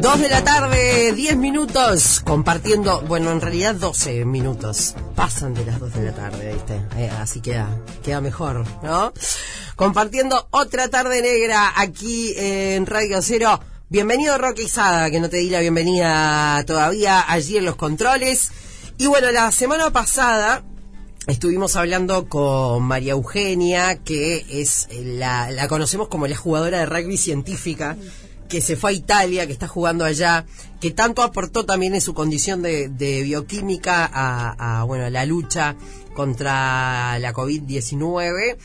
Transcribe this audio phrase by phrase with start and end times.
[0.00, 4.94] Dos de la tarde, 10 minutos, compartiendo, bueno, en realidad 12 minutos.
[5.14, 6.80] Pasan de las 2 de la tarde, ¿viste?
[6.96, 7.68] Eh, así queda,
[8.02, 9.12] queda mejor, ¿no?
[9.76, 13.60] Compartiendo otra tarde negra aquí en Radio Cero.
[13.90, 18.52] Bienvenido Roque Isada, que no te di la bienvenida todavía allí en los controles.
[18.96, 20.64] Y bueno, la semana pasada
[21.26, 27.18] estuvimos hablando con María Eugenia, que es la, la conocemos como la jugadora de rugby
[27.18, 27.98] científica
[28.50, 30.44] que se fue a Italia, que está jugando allá,
[30.80, 35.76] que tanto aportó también en su condición de, bioquímica a, bueno, a la lucha
[36.14, 38.58] contra la COVID-19.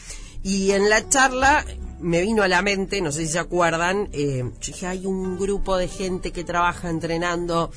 [0.44, 1.64] Y en la charla
[2.00, 5.78] me vino a la mente, no sé si se acuerdan, eh, dije, hay un grupo
[5.78, 7.72] de gente que trabaja entrenando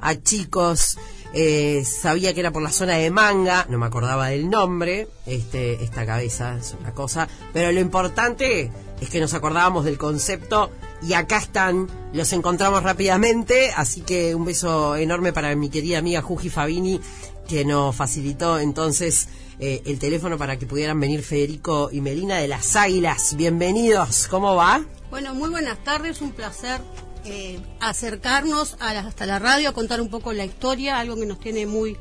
[0.00, 0.98] a chicos,
[1.32, 5.82] eh, sabía que era por la zona de Manga, no me acordaba del nombre, este,
[5.82, 8.70] esta cabeza es una cosa, pero lo importante
[9.00, 10.70] es que nos acordábamos del concepto
[11.02, 16.22] y acá están, los encontramos rápidamente, así que un beso enorme para mi querida amiga
[16.22, 17.00] Juji Fabini,
[17.48, 22.48] que nos facilitó entonces eh, el teléfono para que pudieran venir Federico y Melina de
[22.48, 23.34] las Águilas.
[23.36, 24.84] Bienvenidos, ¿cómo va?
[25.10, 26.80] Bueno, muy buenas tardes, un placer
[27.24, 31.66] eh, acercarnos hasta la radio a contar un poco la historia, algo que nos tiene
[31.66, 31.96] muy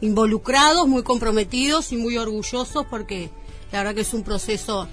[0.00, 3.30] involucrados, muy comprometidos y muy orgullosos porque
[3.72, 4.88] la verdad que es un proceso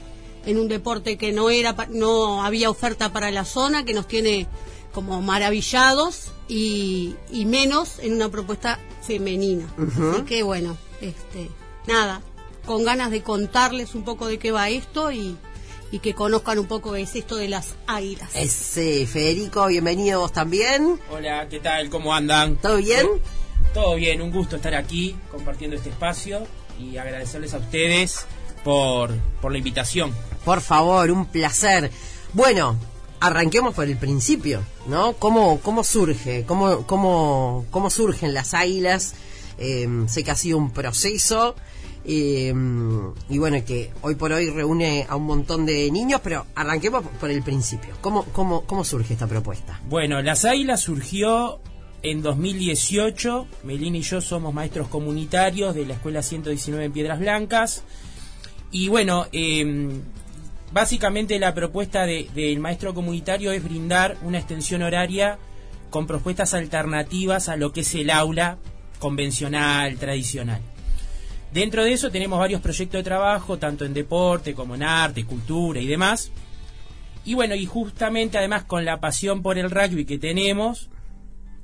[0.46, 4.48] en un deporte que no era no había oferta para la zona que nos tiene
[4.94, 11.50] como maravillados y, menos en una propuesta femenina así que bueno este
[11.88, 12.22] nada
[12.66, 15.36] con ganas de contarles un poco de qué va esto y,
[15.92, 18.30] y que conozcan un poco es esto de las águilas.
[18.36, 21.00] Ese, Federico, bienvenido vos también.
[21.12, 21.90] Hola, ¿qué tal?
[21.90, 22.56] ¿Cómo andan?
[22.56, 23.08] ¿Todo bien?
[23.74, 26.48] Todo bien, un gusto estar aquí compartiendo este espacio
[26.80, 28.26] y agradecerles a ustedes
[28.64, 30.14] por, por la invitación.
[30.46, 31.92] Por favor, un placer.
[32.34, 32.78] Bueno,
[33.20, 35.14] arranquemos por el principio, ¿no?
[35.14, 36.46] ¿Cómo, cómo surge?
[36.46, 39.16] ¿Cómo, cómo, cómo surgen las águilas?
[39.58, 41.56] Eh, sé que ha sido un proceso
[42.06, 42.54] eh,
[43.30, 47.30] y bueno, que hoy por hoy reúne a un montón de niños, pero arranquemos por
[47.30, 47.96] el principio.
[48.02, 49.80] ¿Cómo, cómo, cómo surge esta propuesta?
[49.88, 51.60] Bueno, las águilas surgió
[52.02, 53.48] en 2018.
[53.64, 57.84] Melina y yo somos maestros comunitarios de la Escuela 119 en Piedras Blancas.
[58.74, 60.02] Y bueno, eh,
[60.72, 65.38] básicamente la propuesta del maestro comunitario es brindar una extensión horaria
[65.92, 68.58] con propuestas alternativas a lo que es el aula
[68.98, 70.60] convencional, tradicional.
[71.54, 75.80] Dentro de eso tenemos varios proyectos de trabajo, tanto en deporte como en arte, cultura
[75.80, 76.32] y demás.
[77.26, 80.90] Y bueno, y justamente además con la pasión por el rugby que tenemos,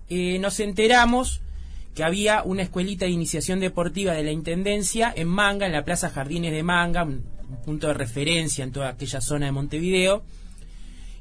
[0.09, 1.41] eh, nos enteramos
[1.99, 6.09] que había una escuelita de iniciación deportiva de la Intendencia en Manga, en la Plaza
[6.09, 7.25] Jardines de Manga, un,
[7.65, 10.23] punto de referencia en toda aquella zona de Montevideo.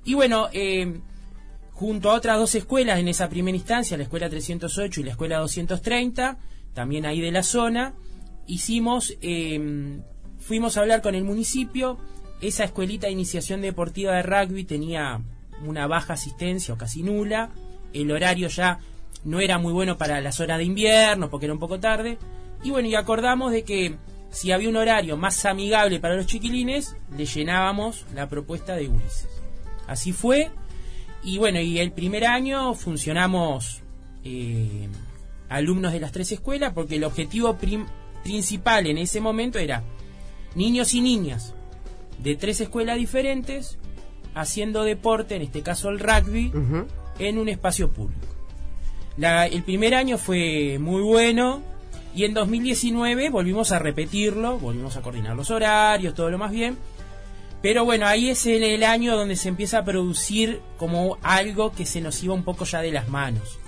[0.04, 1.00] Y bueno, eh,
[1.72, 5.38] junto a otras dos escuelas en esa primera instancia, la Escuela 308 y la Escuela
[5.38, 6.38] 230,
[6.74, 7.94] también ahí de la zona,
[8.46, 9.98] hicimos, eh,
[10.38, 11.98] fuimos a hablar con el municipio,
[12.40, 15.22] esa escuelita de iniciación deportiva de rugby tenía
[15.66, 17.50] una baja asistencia o casi nula,
[17.92, 18.78] el horario ya
[19.24, 22.18] no era muy bueno para las horas de invierno porque era un poco tarde.
[22.62, 23.96] Y bueno, y acordamos de que
[24.30, 29.28] si había un horario más amigable para los chiquilines, le llenábamos la propuesta de Ulises.
[29.86, 30.50] Así fue.
[31.22, 33.82] Y bueno, y el primer año funcionamos
[34.24, 34.88] eh,
[35.48, 37.56] alumnos de las tres escuelas porque el objetivo
[38.22, 39.82] principal en ese momento era
[40.54, 41.54] niños y niñas
[42.22, 43.78] de tres escuelas diferentes
[44.34, 46.52] haciendo deporte, en este caso el rugby,
[47.18, 48.37] en un espacio público
[49.20, 51.62] el primer año fue muy bueno
[52.14, 56.76] y en 2019 volvimos a repetirlo, volvimos a coordinar los horarios, todo lo más bien.
[57.60, 62.00] Pero bueno, ahí es el, año donde se empieza a producir como algo que se
[62.00, 63.58] nos iba un poco ya de las manos.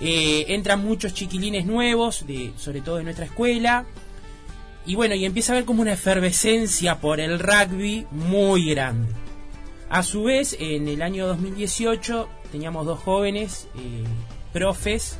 [0.00, 2.24] Eh, entran muchos chiquilines nuevos,
[2.56, 3.86] sobre todo de nuestra escuela.
[4.84, 9.12] Y bueno, y empieza a haber como una efervescencia por el rugby muy grande.
[9.88, 14.04] A su vez, en el año 2018 teníamos dos jóvenes, eh,
[14.54, 15.18] profes,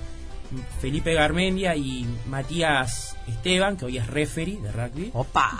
[0.80, 5.10] Felipe Garmendia y Matías Esteban, que hoy es referee de rugby.
[5.12, 5.50] ¡Opa!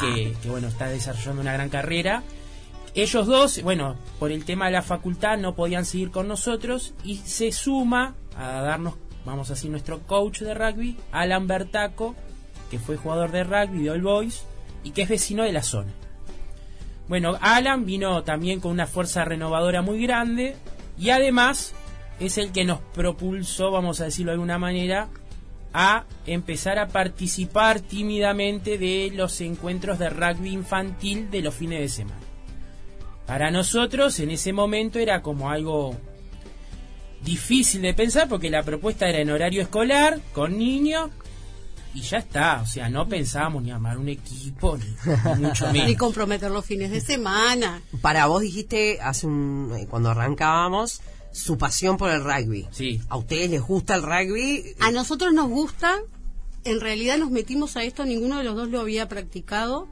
[0.00, 2.22] Que, bueno, está desarrollando una gran carrera.
[2.94, 7.16] Ellos dos, bueno, por el tema de la facultad no podían seguir con nosotros y
[7.18, 8.94] se suma a darnos,
[9.26, 12.16] vamos a decir, nuestro coach de rugby, Alan Bertaco,
[12.70, 14.44] que fue jugador de rugby de All Boys
[14.82, 15.92] y que es vecino de la zona.
[17.06, 20.56] Bueno, Alan vino también con una fuerza renovadora muy grande
[20.98, 21.74] y además
[22.20, 25.08] es el que nos propulsó, vamos a decirlo de alguna manera,
[25.72, 31.88] a empezar a participar tímidamente de los encuentros de rugby infantil de los fines de
[31.88, 32.20] semana.
[33.26, 35.94] Para nosotros en ese momento era como algo
[37.22, 41.10] difícil de pensar porque la propuesta era en horario escolar, con niños,
[41.94, 42.62] y ya está.
[42.62, 44.86] O sea, no pensábamos ni armar un equipo, ni,
[45.36, 45.88] mucho menos.
[45.88, 47.82] Ni comprometer los fines de semana.
[48.00, 51.00] Para vos dijiste hace un, eh, cuando arrancábamos
[51.32, 52.66] su pasión por el rugby.
[52.70, 53.00] Sí.
[53.08, 54.74] ¿A ustedes les gusta el rugby?
[54.80, 55.94] A nosotros nos gusta,
[56.64, 59.86] en realidad nos metimos a esto, ninguno de los dos lo había practicado.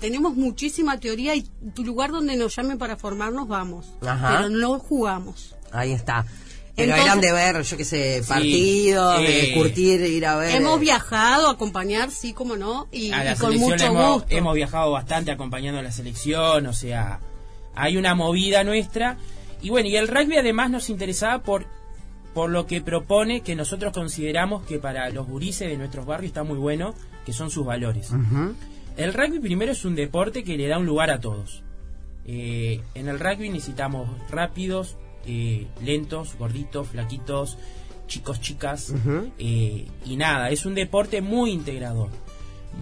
[0.00, 1.42] Tenemos muchísima teoría y
[1.74, 4.36] tu lugar donde nos llamen para formarnos vamos, Ajá.
[4.36, 5.54] pero no jugamos.
[5.72, 6.26] Ahí está.
[6.76, 10.54] Pero Entonces- eran de ver, yo qué sé, partidos, de eh, curtir, ir a ver.
[10.54, 14.36] Hemos viajado, acompañar, sí, como no, y, a la y con mucho hemos, gusto.
[14.36, 17.20] hemos viajado bastante acompañando a la selección, o sea,
[17.74, 19.16] hay una movida nuestra.
[19.66, 21.66] Y bueno, y el rugby además nos interesaba por,
[22.34, 26.44] por lo que propone, que nosotros consideramos que para los gurises de nuestros barrios está
[26.44, 28.12] muy bueno, que son sus valores.
[28.96, 31.64] El rugby primero es un deporte que le da un lugar a todos.
[32.26, 34.96] Eh, en el rugby necesitamos rápidos,
[35.26, 37.58] eh, lentos, gorditos, flaquitos,
[38.06, 38.94] chicos, chicas.
[39.40, 42.10] Eh, y nada, es un deporte muy integrador.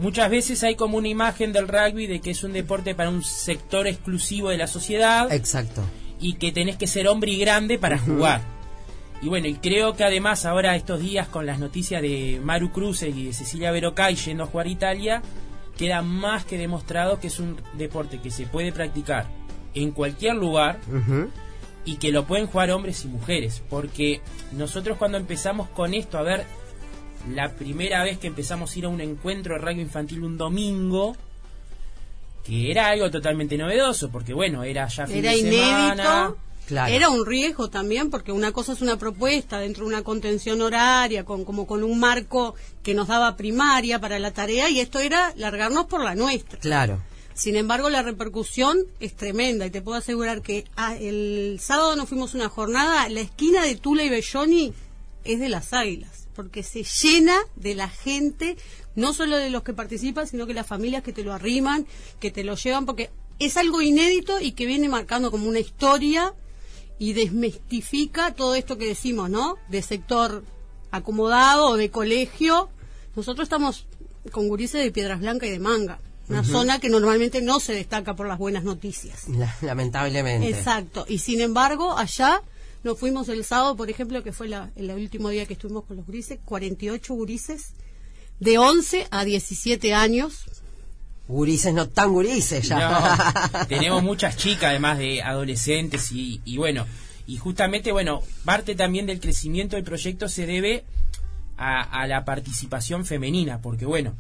[0.03, 3.25] Muchas veces hay como una imagen del rugby de que es un deporte para un
[3.25, 5.83] sector exclusivo de la sociedad Exacto.
[6.25, 8.41] Y que tenés que ser hombre y grande para jugar.
[9.21, 13.03] Y bueno, y creo que además ahora estos días con las noticias de Maru Cruz
[13.03, 15.23] y de Cecilia Verocay yendo a jugar a Italia,
[15.77, 19.27] queda más que demostrado que es un deporte que se puede practicar
[19.75, 20.81] en cualquier lugar
[21.85, 23.63] y que lo pueden jugar hombres y mujeres.
[23.69, 24.23] Porque
[24.53, 26.47] nosotros cuando empezamos con esto, a ver,
[27.31, 31.17] la primera vez que empezamos a ir a un encuentro de rugby infantil un domingo,
[32.45, 35.95] que era algo totalmente novedoso, porque bueno, era ya fin Era de semana.
[35.95, 36.39] inédito.
[36.67, 36.95] Claro.
[36.95, 41.25] Era un riesgo también, porque una cosa es una propuesta dentro de una contención horaria,
[41.25, 45.33] con como con un marco que nos daba primaria para la tarea, y esto era
[45.37, 46.59] largarnos por la nuestra.
[46.61, 47.03] Claro.
[47.35, 52.09] Sin embargo, la repercusión es tremenda y te puedo asegurar que ah, el sábado nos
[52.09, 54.73] fuimos una jornada, la esquina de Tula y Belloni
[55.25, 58.57] es de las águilas, porque se llena de la gente,
[58.95, 61.87] no solo de los que participan, sino que las familias que te lo arriman,
[62.21, 66.35] que te lo llevan, porque es algo inédito y que viene marcando como una historia
[66.99, 69.57] y desmistifica todo esto que decimos, ¿no?
[69.69, 70.45] De sector
[70.91, 72.69] acomodado o de colegio.
[73.17, 73.87] Nosotros estamos
[74.31, 75.99] con gurises de Piedras Blancas y de Manga,
[76.29, 79.29] una zona que normalmente no se destaca por las buenas noticias.
[79.29, 80.49] La- lamentablemente.
[80.49, 81.05] Exacto.
[81.09, 82.41] Y sin embargo, allá
[82.85, 85.97] nos fuimos el sábado, por ejemplo, que fue la- el último día que estuvimos con
[85.97, 87.73] los gurises, 48 gurises
[88.41, 90.45] de 11 a 17 años.
[91.27, 93.49] Gurises, no tan gurises ya.
[93.51, 96.87] No, tenemos muchas chicas además de adolescentes y, y bueno,
[97.27, 100.85] y justamente, bueno, parte también del crecimiento del proyecto se debe
[101.57, 104.15] a, a la participación femenina, porque bueno,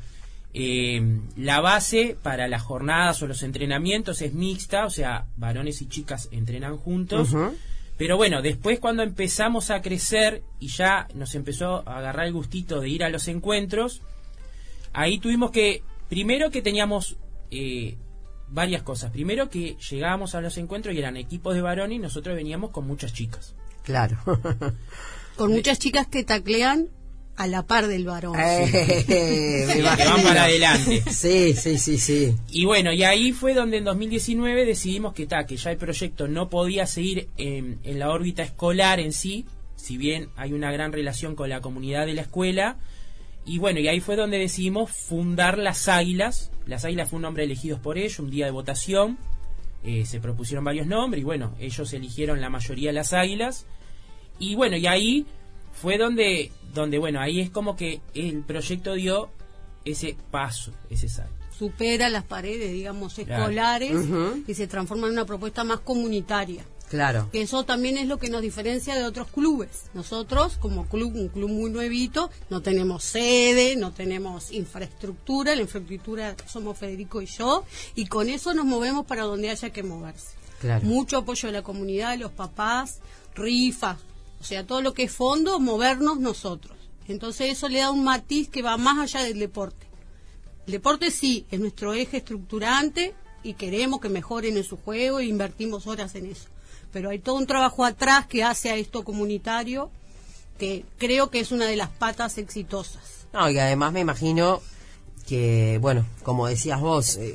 [0.55, 1.03] eh,
[1.37, 6.29] la base para las jornadas o los entrenamientos es mixta, o sea, varones y chicas
[6.33, 7.29] entrenan juntos.
[7.97, 12.81] Pero bueno, después cuando empezamos a crecer y ya nos empezó a agarrar el gustito
[12.81, 14.03] de ir a los encuentros,
[14.93, 17.17] ahí tuvimos que, primero que teníamos
[17.51, 17.97] eh,
[18.49, 19.11] varias cosas.
[19.11, 22.87] Primero que llegábamos a los encuentros y eran equipos de varones y nosotros veníamos con
[22.87, 23.55] muchas chicas.
[23.83, 24.19] Claro.
[25.37, 26.91] Con muchas chicas que taclean
[27.37, 28.37] a la par del varón.
[28.39, 31.03] Eh, van para adelante.
[31.11, 32.37] Sí, sí, sí, sí.
[32.51, 36.29] Y bueno, y ahí fue donde en 2019 decidimos que, ta, que ya el proyecto
[36.29, 40.93] no podía seguir en, en la órbita escolar en sí, si bien hay una gran
[40.93, 42.77] relación con la comunidad de la escuela.
[43.47, 46.51] Y bueno, y ahí fue donde decidimos fundar las Águilas.
[46.67, 49.19] Las Águilas fue un nombre elegido por ellos, un día de votación.
[49.83, 53.67] Eh, se propusieron varios nombres y bueno, ellos eligieron la mayoría de las Águilas.
[54.39, 55.27] Y bueno, y ahí
[55.81, 59.31] fue donde, donde bueno, ahí es como que el proyecto dio
[59.85, 61.33] ese paso, ese salto.
[61.57, 63.43] Supera las paredes, digamos, Claro.
[63.45, 63.93] escolares
[64.47, 66.65] y se transforma en una propuesta más comunitaria.
[66.91, 67.29] Claro.
[67.33, 69.85] Que eso también es lo que nos diferencia de otros clubes.
[69.95, 76.37] Nosotros, como club, un club muy nuevito, no tenemos sede, no tenemos infraestructura, la infraestructura
[76.47, 77.65] somos Federico y yo,
[77.95, 80.35] y con eso nos movemos para donde haya que moverse.
[80.61, 80.85] Claro.
[80.85, 82.99] Mucho apoyo de la comunidad, de los papás,
[83.35, 83.99] rifas,
[84.45, 86.77] o sea, todo lo que es fondo, movernos nosotros.
[87.09, 89.87] Entonces eso le da un matiz que va más allá del deporte.
[90.67, 95.25] El deporte sí, es nuestro eje estructurante y queremos que mejoren en su juego e
[95.25, 96.45] invertimos horas en eso.
[96.93, 99.91] Pero hay todo un trabajo atrás que hace a esto comunitario
[100.59, 103.27] que creo que es una de las patas exitosas.
[103.33, 104.61] No, y además me imagino
[105.27, 107.35] que, bueno, como decías vos, eh,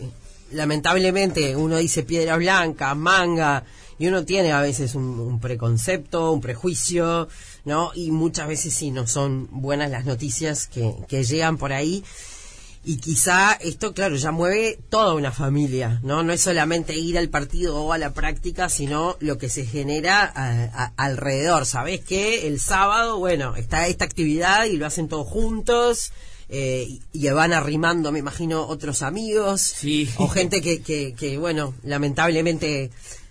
[0.51, 3.65] lamentablemente uno dice piedra blanca, manga,
[3.99, 7.27] y uno tiene a veces un, un preconcepto, un prejuicio,
[7.65, 7.91] ¿no?
[7.93, 12.03] Y muchas veces sí no son buenas las noticias que, que llegan por ahí.
[12.85, 16.23] Y quizá esto, claro, ya mueve toda una familia, ¿no?
[16.23, 20.23] No es solamente ir al partido o a la práctica, sino lo que se genera
[20.95, 21.65] alrededor.
[21.65, 22.47] ¿Sabés qué?
[22.47, 26.13] El sábado, bueno, está esta actividad y lo hacen todos juntos.
[26.51, 29.75] Eh, y van arrimando, me imagino, otros amigos
[30.17, 32.89] o gente que, que, que, bueno, lamentablemente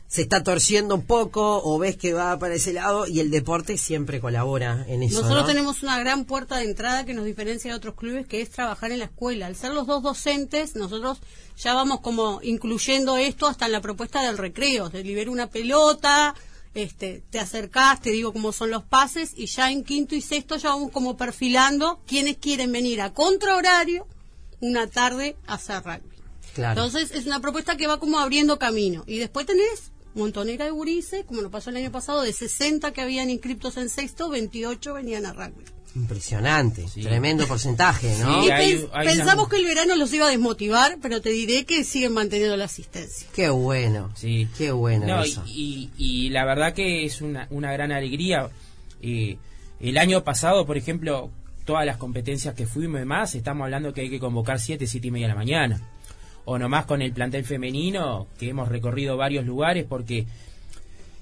[0.08, 3.76] se está torciendo un poco o ves que va para ese lado y el deporte
[3.76, 5.20] siempre colabora en eso.
[5.20, 8.48] Nosotros tenemos una gran puerta de entrada que nos diferencia de otros clubes que es
[8.48, 9.46] trabajar en la escuela.
[9.46, 11.18] Al ser los dos docentes, nosotros
[11.58, 16.34] ya vamos como incluyendo esto hasta en la propuesta del recreo, de liberar una pelota,
[16.72, 20.56] este, te acercás, te digo cómo son los pases y ya en quinto y sexto
[20.56, 24.06] ya vamos como perfilando quienes quieren venir a contrahorario
[24.60, 26.18] una tarde a hacer rugby.
[26.56, 29.04] Entonces es una propuesta que va como abriendo camino.
[29.06, 33.00] Y después tenés montonera de gurises, como nos pasó el año pasado, de 60 que
[33.00, 35.64] habían inscriptos en sexto, 28 venían a rugby.
[35.94, 38.42] Impresionante, tremendo porcentaje, ¿no?
[39.02, 42.66] pensamos que el verano los iba a desmotivar, pero te diré que siguen manteniendo la
[42.66, 43.26] asistencia.
[43.34, 44.48] Qué bueno, sí.
[44.58, 45.42] qué bueno eso.
[45.46, 48.50] Y, la verdad que es una, una gran alegría.
[49.00, 49.38] Eh,
[49.80, 51.30] el año pasado, por ejemplo,
[51.64, 55.08] todas las competencias que fuimos y demás, estamos hablando que hay que convocar 7, 7
[55.08, 55.80] y media de la mañana
[56.50, 60.24] o nomás con el plantel femenino, que hemos recorrido varios lugares, porque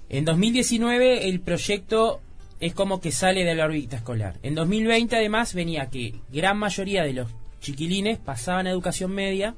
[0.09, 2.21] en 2019 el proyecto
[2.61, 4.37] es como que sale de la órbita escolar.
[4.45, 7.29] En 2020 además venía que gran mayoría de los
[7.61, 9.57] chiquilines pasaban a educación media.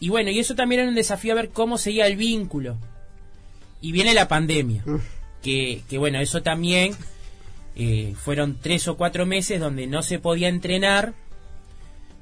[0.00, 2.78] Y bueno, y eso también era un desafío a ver cómo seguía el vínculo.
[3.82, 4.84] Y viene la pandemia,
[5.42, 6.94] que, que bueno, eso también
[7.76, 11.12] eh, fueron tres o cuatro meses donde no se podía entrenar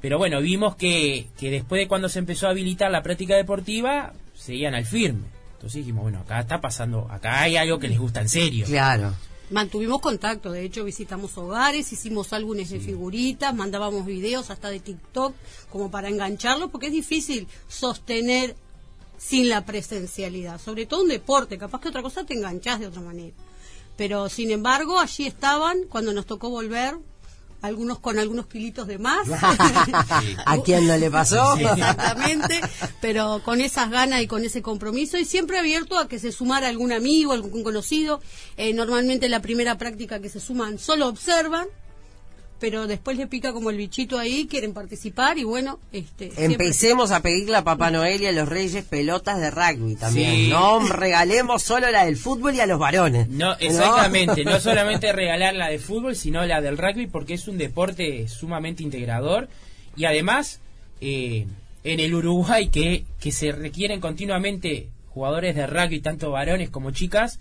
[0.02, 4.12] pero bueno, vimos que, que después de cuando se empezó a habilitar la práctica deportiva,
[4.34, 5.22] seguían al firme.
[5.54, 8.66] Entonces dijimos, bueno, acá está pasando, acá hay algo que les gusta en serio.
[8.66, 9.14] Claro.
[9.50, 15.34] Mantuvimos contacto, de hecho visitamos hogares, hicimos álbumes de figuritas, mandábamos videos hasta de TikTok
[15.70, 18.56] como para engancharlos, porque es difícil sostener
[19.18, 23.02] sin la presencialidad, sobre todo un deporte, capaz que otra cosa te enganchás de otra
[23.02, 23.36] manera.
[23.96, 26.96] Pero sin embargo, allí estaban cuando nos tocó volver,
[27.62, 29.28] algunos con algunos kilitos de más.
[30.46, 31.56] ¿A quién no le pasó?
[31.58, 32.60] Exactamente,
[33.00, 36.68] pero con esas ganas y con ese compromiso y siempre abierto a que se sumara
[36.68, 38.20] algún amigo, algún conocido.
[38.56, 41.66] Eh, normalmente la primera práctica que se suman solo observan
[42.62, 46.30] pero después le pica como el bichito ahí, quieren participar y bueno, este...
[46.36, 50.48] Empecemos a pedirle a Papá Noel y a los Reyes pelotas de rugby también.
[50.48, 53.28] No regalemos solo la del fútbol y a los varones.
[53.28, 57.58] No, exactamente, no, solamente regalar la de fútbol, sino la del rugby porque es un
[57.58, 59.48] deporte sumamente integrador
[59.96, 60.60] y además
[61.00, 61.48] eh,
[61.82, 67.40] en el Uruguay que, que se requieren continuamente jugadores de rugby, tanto varones como chicas,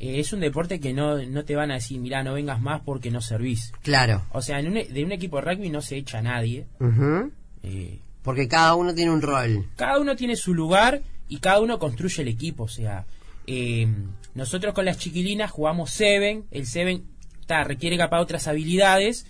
[0.00, 2.82] eh, es un deporte que no, no te van a decir, mira, no vengas más
[2.82, 3.72] porque no servís.
[3.82, 4.24] Claro.
[4.32, 6.66] O sea, en un, de un equipo de rugby no se echa a nadie.
[7.62, 9.66] Eh, porque cada uno tiene un rol.
[9.76, 12.64] Cada uno tiene su lugar y cada uno construye el equipo.
[12.64, 13.06] O sea,
[13.46, 13.88] eh,
[14.34, 16.44] nosotros con las chiquilinas jugamos Seven.
[16.50, 17.04] El Seven
[17.64, 19.26] requiere capaz otras habilidades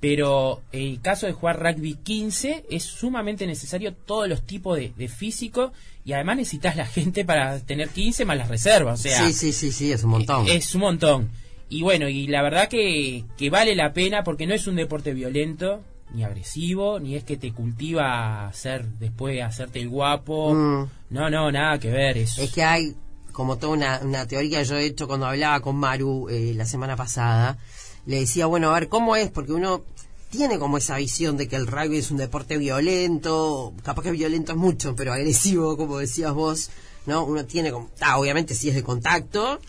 [0.00, 5.72] pero el caso de jugar rugby 15 es sumamente necesario todos los tipos de, físico
[6.06, 9.00] y además necesitas la gente para tener 15 más las reservas.
[9.00, 10.48] O sea, sí, sí, sí, sí, es un montón.
[10.48, 11.30] Es un montón.
[11.68, 15.12] Y bueno, y la verdad que, que vale la pena porque no es un deporte
[15.12, 15.82] violento,
[16.14, 20.54] ni agresivo, ni es que te cultiva hacer después hacerte el guapo.
[20.54, 20.88] Mm.
[21.10, 22.16] No, no, nada que ver.
[22.16, 22.42] eso.
[22.42, 22.94] Es que hay
[23.32, 26.64] como toda una, una teoría que yo he hecho cuando hablaba con Maru eh, la
[26.64, 27.58] semana pasada
[28.06, 29.30] le decía, bueno, a ver, ¿cómo es?
[29.30, 29.82] Porque uno
[30.30, 34.52] tiene como esa visión de que el rugby es un deporte violento, capaz que violento
[34.52, 36.70] es mucho, pero agresivo, como decías vos,
[37.06, 37.24] ¿no?
[37.24, 39.60] Uno tiene como, ah, obviamente si es de contacto,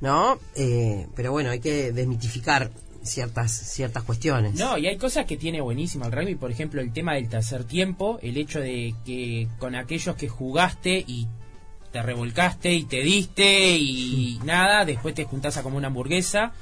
[0.00, 0.38] ¿no?
[0.54, 2.70] Eh, pero bueno, hay que desmitificar
[3.02, 4.54] ciertas ciertas cuestiones.
[4.56, 7.64] No, y hay cosas que tiene buenísimo el rugby, por ejemplo, el tema del tercer
[7.64, 11.26] tiempo, el hecho de que con aquellos que jugaste y
[11.92, 16.52] te revolcaste y te diste y nada, después te juntás a como una hamburguesa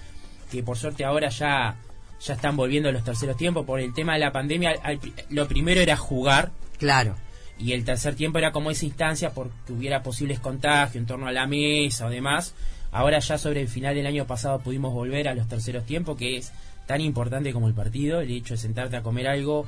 [0.50, 1.76] que por suerte ahora ya,
[2.20, 3.64] ya están volviendo los terceros tiempos.
[3.64, 4.74] Por el tema de la pandemia,
[5.30, 6.50] lo primero era jugar.
[6.78, 7.16] Claro.
[7.58, 11.32] Y el tercer tiempo era como esa instancia porque hubiera posibles contagios en torno a
[11.32, 12.54] la mesa o demás.
[12.92, 16.36] Ahora ya sobre el final del año pasado pudimos volver a los terceros tiempos, que
[16.36, 16.52] es
[16.86, 19.66] tan importante como el partido, el hecho de sentarte a comer algo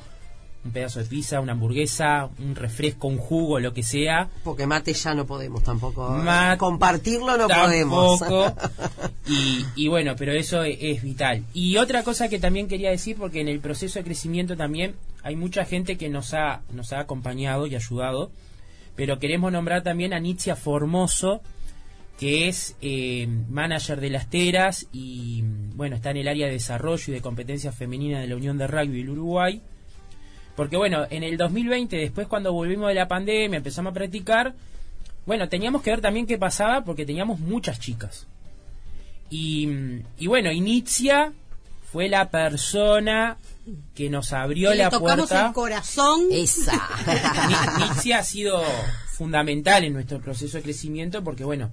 [0.63, 4.29] un pedazo de pizza, una hamburguesa, un refresco, un jugo, lo que sea.
[4.43, 6.15] Porque mate ya no podemos tampoco.
[6.57, 8.21] Compartirlo no podemos.
[9.27, 11.43] y, y, bueno, pero eso es, vital.
[11.53, 15.35] Y otra cosa que también quería decir, porque en el proceso de crecimiento también hay
[15.35, 18.31] mucha gente que nos ha, nos ha acompañado y ayudado,
[18.95, 21.41] pero queremos nombrar también a Nitzia Formoso,
[22.19, 27.03] que es eh, manager de las Teras y bueno, está en el área de desarrollo
[27.07, 29.61] y de competencia femenina de la Unión de Rugby del Uruguay
[30.55, 34.53] Porque bueno, en el 2020, después cuando volvimos de la pandemia, empezamos a practicar,
[35.25, 38.27] bueno, teníamos que ver también qué pasaba porque teníamos muchas chicas.
[39.29, 39.69] Y,
[40.17, 41.31] y bueno, Inicia
[41.91, 43.37] fue la persona
[43.95, 45.47] que nos abrió Que le la tocamos puerta.
[45.47, 46.21] el corazón.
[46.31, 46.73] Esa.
[47.79, 48.61] Ni- Nixia ha sido
[49.13, 51.71] fundamental en nuestro proceso de crecimiento porque, bueno,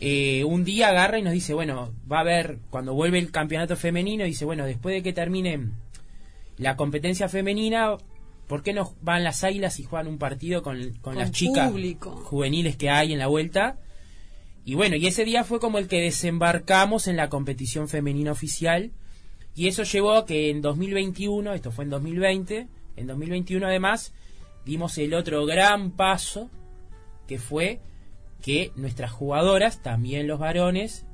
[0.00, 3.76] eh, un día agarra y nos dice, bueno, va a haber, cuando vuelve el campeonato
[3.76, 5.68] femenino, dice, bueno, después de que termine
[6.56, 7.96] la competencia femenina,
[8.46, 11.70] ¿por qué no van las águilas y juegan un partido con, con Con las chicas
[11.70, 12.10] público.
[12.10, 13.78] juveniles que hay en la vuelta?
[14.64, 18.92] Y bueno, y ese día fue como el que desembarcamos en la competición femenina oficial.
[19.54, 24.14] Y eso llevó a que en 2021, esto fue en 2020, en 2021 además,
[24.64, 26.50] dimos el otro gran paso,
[27.28, 27.80] que fue
[28.42, 31.06] que nuestras jugadoras, también los varones,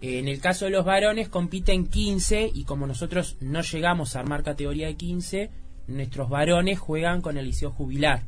[0.00, 4.42] en el caso de los varones compiten 15 y como nosotros no llegamos a armar
[4.42, 5.50] categoría de 15,
[5.88, 8.22] nuestros varones juegan con el liceo jubilar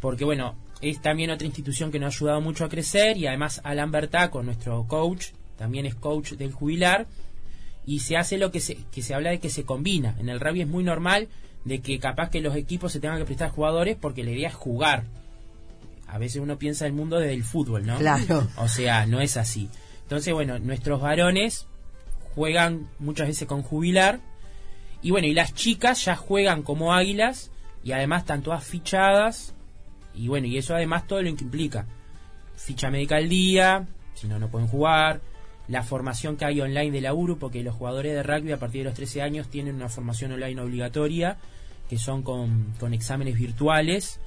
[0.00, 3.60] porque bueno, es también otra institución que nos ha ayudado mucho a crecer y además
[3.64, 7.06] Alan Bertaco, nuestro coach, también es coach del jubilar
[7.86, 10.16] y se hace lo que se, que se habla de que se combina.
[10.18, 11.28] En el rugby es muy normal
[11.64, 14.54] de que capaz que los equipos se tengan que prestar jugadores porque la idea es
[14.54, 15.04] jugar.
[16.06, 17.98] A veces uno piensa el mundo desde el fútbol, ¿no?
[17.98, 18.46] Claro.
[18.56, 19.68] O sea, no es así.
[20.04, 21.66] Entonces, bueno, nuestros varones
[22.34, 24.20] juegan muchas veces con jubilar
[25.02, 27.50] y bueno, y las chicas ya juegan como águilas
[27.82, 29.54] y además están todas fichadas
[30.14, 31.86] y bueno, y eso además todo lo que implica.
[32.56, 35.20] Ficha médica al día, si no, no pueden jugar.
[35.68, 38.82] La formación que hay online de la URU, porque los jugadores de rugby a partir
[38.82, 41.38] de los 13 años tienen una formación online obligatoria,
[41.88, 44.20] que son con, con exámenes virtuales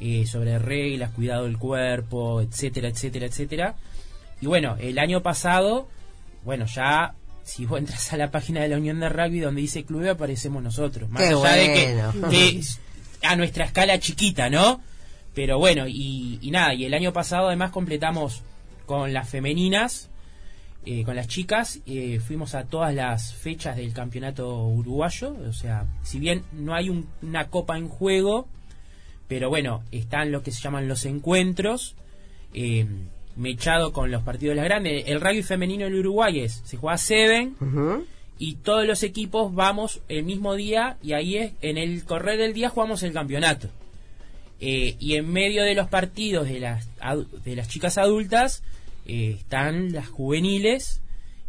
[0.00, 3.76] eh, sobre reglas, cuidado del cuerpo, etcétera, etcétera, etcétera.
[4.40, 5.88] Y bueno, el año pasado,
[6.44, 9.84] bueno, ya si vos entras a la página de la Unión de Rugby donde dice
[9.84, 11.08] club aparecemos nosotros.
[11.10, 12.60] Más Qué allá de que, que
[13.26, 14.80] a nuestra escala chiquita, ¿no?
[15.34, 18.42] Pero bueno, y, y nada, y el año pasado además completamos
[18.86, 20.08] con las femeninas,
[20.84, 25.86] eh, con las chicas, eh, fuimos a todas las fechas del campeonato uruguayo, o sea,
[26.02, 28.48] si bien no hay un- una copa en juego,
[29.26, 31.94] pero bueno, están lo que se llaman los encuentros,
[32.54, 32.86] eh,
[33.38, 35.04] mechado con los partidos de las grandes.
[35.06, 37.54] El rugby femenino en Uruguay es, se juega Seven,
[38.38, 42.52] y todos los equipos vamos el mismo día y ahí es en el correr del
[42.52, 43.68] día jugamos el campeonato
[44.60, 46.88] Eh, y en medio de los partidos de las
[47.44, 48.64] de las chicas adultas
[49.06, 51.00] eh, están las juveniles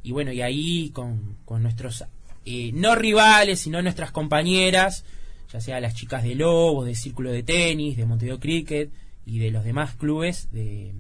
[0.04, 2.04] y bueno y ahí con, con nuestros
[2.46, 5.06] eh, no rivales sino nuestras compañeras
[5.52, 8.92] ya sea las chicas de Lobos de Círculo de Tenis de Montevideo Cricket
[9.26, 10.94] y de los demás clubes de,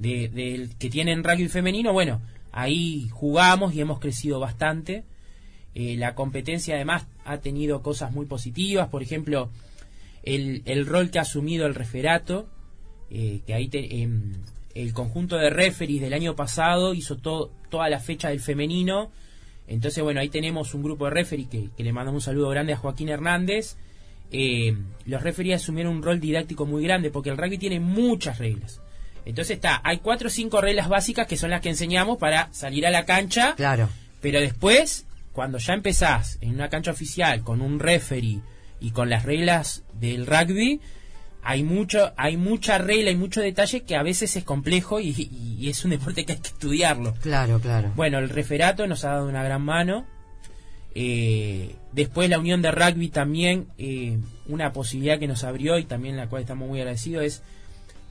[0.00, 2.20] de- del que tienen rugby femenino, bueno,
[2.52, 5.04] ahí jugamos y hemos crecido bastante.
[5.74, 9.50] Eh, la competencia además ha tenido cosas muy positivas, por ejemplo,
[10.24, 12.48] el, el rol que ha asumido el referato,
[13.10, 14.32] eh, que ahí te- em,
[14.74, 19.10] el conjunto de referees del año pasado hizo to- toda la fecha del femenino.
[19.68, 22.72] Entonces, bueno, ahí tenemos un grupo de referees que, que le mandamos un saludo grande
[22.72, 23.76] a Joaquín Hernández.
[24.32, 28.80] Eh, los referees asumieron un rol didáctico muy grande porque el rugby tiene muchas reglas.
[29.24, 32.86] Entonces está, hay cuatro o cinco reglas básicas que son las que enseñamos para salir
[32.86, 33.54] a la cancha.
[33.56, 33.88] Claro.
[34.20, 38.40] Pero después, cuando ya empezás en una cancha oficial con un referee
[38.80, 40.80] y con las reglas del rugby,
[41.42, 45.56] hay mucho, hay mucha regla y mucho detalle que a veces es complejo y, y-
[45.58, 47.14] y es un deporte que hay que estudiarlo.
[47.22, 47.92] Claro, claro.
[47.96, 50.04] Bueno, el referato nos ha dado una gran mano.
[50.94, 56.16] Eh, después la Unión de Rugby también, eh, una posibilidad que nos abrió y también
[56.16, 57.42] la cual estamos muy agradecidos es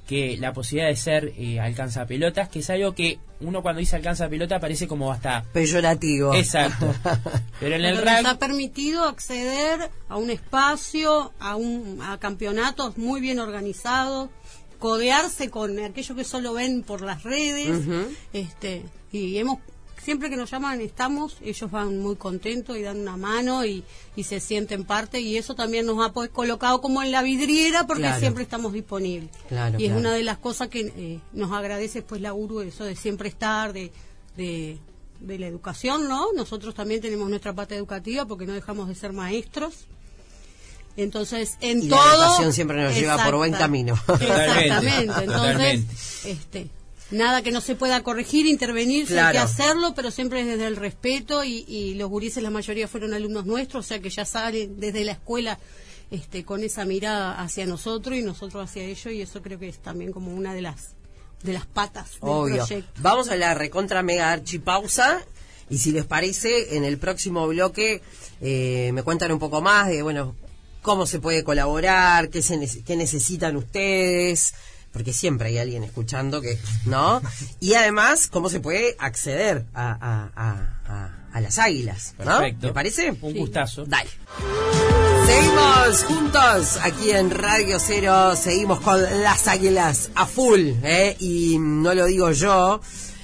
[0.10, 4.60] que la posibilidad de ser eh, alcanzapelotas, que es algo que uno cuando dice alcanzapelota
[4.60, 5.44] parece como hasta...
[5.54, 6.34] Peyorativo.
[6.34, 6.96] Exacto.
[7.60, 8.30] Pero en el Pero nos rugby...
[8.32, 14.32] ha permitido acceder a un espacio, a, un, a campeonatos muy bien organizados,
[14.80, 17.80] codearse con aquellos que solo ven por las redes,
[18.34, 19.60] este, y hemos
[20.02, 23.84] siempre que nos llaman estamos, ellos van muy contentos y dan una mano y,
[24.16, 27.86] y se sienten parte y eso también nos ha pues, colocado como en la vidriera
[27.88, 28.20] porque Claro.
[28.20, 29.30] siempre estamos disponibles.
[29.48, 30.00] Claro, y es claro.
[30.02, 33.74] una de las cosas que eh, nos agradece pues la URU, eso de siempre estar,
[33.74, 33.92] de,
[34.38, 34.78] de,
[35.20, 36.32] de la educación, ¿no?
[36.34, 39.86] Nosotros también tenemos nuestra parte educativa porque no dejamos de ser maestros.
[40.98, 42.14] Entonces, en Y la todo...
[42.24, 43.94] educación siempre nos lleva por buen camino.
[44.20, 45.02] Exactamente.
[45.04, 45.94] Entonces, totalmente.
[46.26, 46.70] este,
[47.12, 51.44] nada que no se pueda corregir, intervenir, hay que hacerlo, pero siempre desde el respeto
[51.44, 55.04] y, y los gurises, la mayoría fueron alumnos nuestros, o sea que ya salen desde
[55.04, 55.60] la escuela
[56.12, 59.80] este, con esa mirada hacia nosotros y nosotros hacia ellos y eso creo que es
[59.80, 60.96] también como una de las
[61.44, 62.56] de las patas del Obvio.
[62.58, 63.02] proyecto.
[63.02, 65.24] Vamos a la recontra mega archipausa.
[65.70, 68.02] Y si les parece, en el próximo bloque
[68.42, 70.36] eh, me cuentan un poco más de, bueno,
[70.82, 74.56] cómo se puede colaborar, qué, se, qué necesitan ustedes,
[74.92, 77.22] porque siempre hay alguien escuchando que, ¿no?
[77.60, 82.26] Y además, cómo se puede acceder a, a- a- a- las águilas, ¿no?
[82.26, 82.68] Perfecto.
[82.68, 83.16] ¿Te parece?
[83.22, 83.86] Un gustazo.
[83.86, 84.10] Dale.
[85.26, 91.16] Seguimos juntos aquí en Radio Cero, seguimos con las águilas a full, ¿eh?
[91.20, 92.82] y no lo digo yo,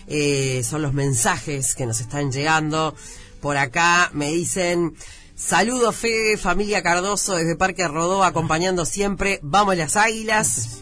[0.07, 2.95] eh, son los mensajes que nos están llegando.
[3.41, 4.95] Por acá me dicen,
[5.35, 10.81] saludos Fede, familia Cardoso desde Parque Rodó, acompañando siempre, vamos las águilas.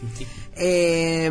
[0.56, 1.30] Eh,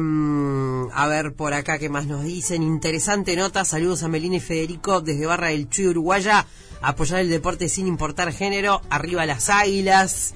[0.93, 2.63] a ver, por acá, ¿qué más nos dicen?
[2.63, 3.65] Interesante nota.
[3.65, 6.45] Saludos a Melina y Federico desde Barra del Chuy, Uruguaya.
[6.81, 8.81] Apoyar el deporte sin importar género.
[8.89, 10.33] Arriba las águilas.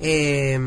[0.00, 0.58] Eh,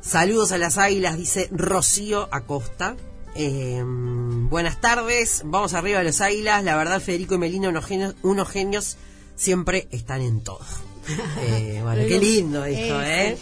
[0.00, 2.96] saludos a las águilas, dice Rocío Acosta.
[3.34, 5.42] Eh, buenas tardes.
[5.44, 6.62] Vamos arriba a las águilas.
[6.64, 8.96] La verdad, Federico y Melina, unos genios, unos genios
[9.36, 10.60] siempre están en todo.
[11.40, 13.36] Eh, bueno, qué lindo esto, ¿eh?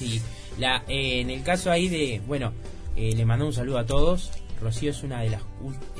[0.00, 0.20] Sí,
[0.58, 2.52] la, eh, en el caso ahí de, bueno,
[2.96, 4.30] eh, le mando un saludo a todos.
[4.60, 5.42] Rocío es una de las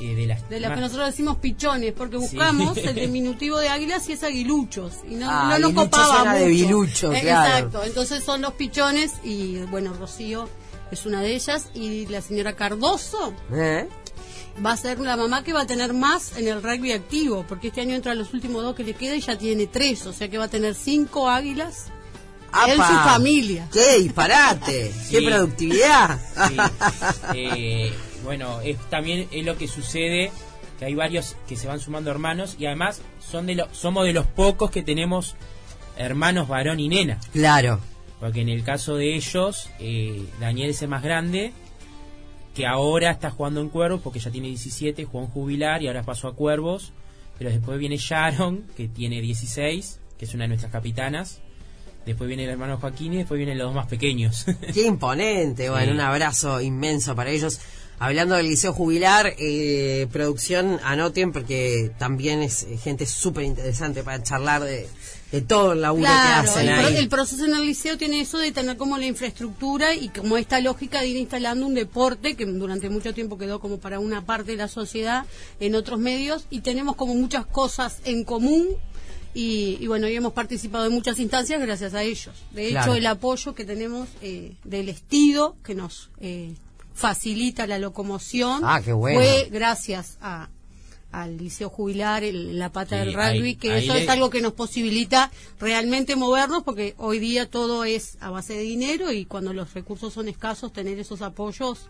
[0.01, 2.21] eh, de las De más- que nosotros decimos pichones, porque Sí.
[2.23, 4.93] buscamos el diminutivo de águilas y es aguiluchos.
[5.09, 6.31] Y no, Ah, no nos copaba mucho.
[6.39, 7.55] de bilucho, Eh, claro.
[7.67, 10.49] Exacto, entonces son los pichones y bueno, Rocío
[10.89, 13.87] es una de ellas y la señora Cardoso ¿Eh?
[14.65, 17.67] va a ser la mamá que va a tener más en el rugby activo, porque
[17.67, 20.29] este año entra los últimos dos que le queda y ya tiene tres, o sea
[20.29, 21.87] que va a tener cinco águilas
[22.67, 23.03] en su ¡Apa!
[23.13, 23.67] familia.
[23.71, 24.91] ¡Qué disparate!
[25.09, 25.25] ¡Qué Sí.
[25.25, 26.19] productividad!
[26.49, 26.57] Sí.
[27.35, 30.31] Eh, bueno, es, también es lo que sucede
[30.79, 34.13] que hay varios que se van sumando hermanos y además son de lo- somos de
[34.13, 35.35] los pocos que tenemos
[35.97, 37.19] hermanos varón y nena.
[37.33, 37.79] claro.
[38.19, 41.51] Porque en el caso de ellos, eh, Daniel es el más grande,
[42.55, 46.01] que ahora está jugando en Cuervos porque ya tiene 17, jugó en jubilar y ahora
[46.03, 46.93] pasó a Cuervos.
[47.37, 51.41] Pero después viene Sharon, que tiene 16, que es una de nuestras capitanas.
[52.05, 54.45] Después viene el hermano Joaquín y después vienen los dos más pequeños.
[54.73, 55.69] ¡Qué imponente!
[55.69, 55.91] Bueno, Sí.
[55.91, 57.59] un abrazo inmenso para ellos.
[57.97, 64.21] Hablando del Liceo Jubilar, eh, producción, anoten porque también es eh, gente súper interesante para
[64.21, 64.89] charlar de,
[65.31, 66.97] de todo el laburo Claro, que hacen el, ahí.
[66.97, 70.59] el proceso en el liceo tiene eso de tener como la infraestructura y como esta
[70.59, 74.51] lógica de ir instalando un deporte que durante mucho tiempo quedó como para una parte
[74.51, 75.25] de la sociedad
[75.61, 78.67] en otros medios y tenemos como muchas cosas en común
[79.35, 82.33] y, y bueno, y hemos participado en muchas instancias gracias a ellos.
[82.51, 86.53] De hecho, el apoyo que tenemos eh, del estido que nos eh,
[86.93, 89.19] facilita la locomoción Ah, qué bueno.
[89.19, 90.49] fue gracias a
[91.11, 94.09] al liceo jubilar, el- la pata Sí, del rugby, ahí- que ahí eso le- es
[94.09, 99.13] algo que nos posibilita realmente movernos porque hoy día todo es a base de dinero
[99.13, 101.87] y cuando los recursos son escasos tener esos apoyos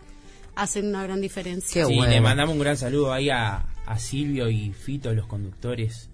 [0.54, 1.82] hacen una gran diferencia.
[1.82, 2.12] Qué sí, bueno.
[2.12, 6.08] le mandamos un gran saludo ahí a, a Silvio y Fito, los conductores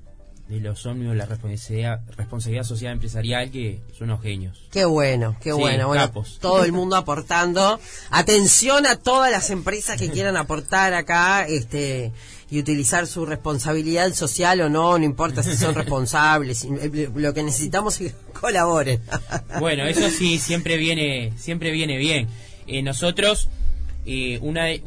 [0.48, 4.58] de los ómnibus, la responsabilidad, responsabilidad social empresarial, que son unos genios.
[4.70, 5.86] Qué bueno, qué Sí, bueno.
[5.88, 7.80] bueno todo el mundo aportando.
[8.10, 12.12] Atención a todas las empresas que quieran aportar acá este
[12.50, 16.64] y utilizar su responsabilidad social o no, no importa si son responsables.
[16.64, 19.00] eh, Lo que necesitamos es que colaboren.
[19.58, 22.28] Bueno, eso sí, siempre viene, siempre viene bien.
[22.66, 23.48] Eh, nosotros,
[24.04, 24.80] eh, una eh,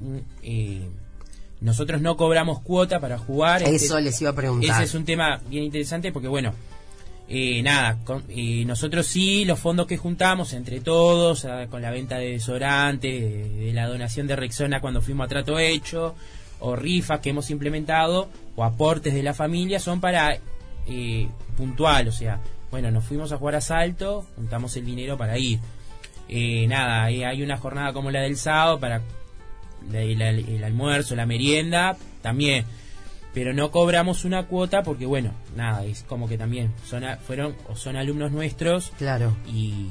[1.65, 3.63] nosotros no cobramos cuota para jugar.
[3.63, 4.75] Eso Este- les iba a preguntar.
[4.75, 6.53] Ese es un tema bien interesante porque, bueno,
[7.27, 11.89] eh, nada, con- eh, nosotros sí, los fondos que juntamos entre todos, ah, con la
[11.91, 16.15] venta de desodorante, de, de la donación de Rexona cuando fuimos a trato hecho,
[16.59, 20.37] o rifas que hemos implementado, o aportes de la familia, son para
[20.87, 25.37] eh, puntual, o sea, bueno, nos fuimos a jugar a salto, juntamos el dinero para
[25.39, 25.59] ir.
[26.29, 29.01] Eh, nada, eh, hay una jornada como la del sábado para
[29.93, 32.65] el, el almuerzo, la merienda, también.
[33.33, 37.55] Pero no cobramos una cuota porque, bueno, nada, es como que también son a- fueron
[37.67, 39.35] o son alumnos nuestros Claro.
[39.45, 39.87] y,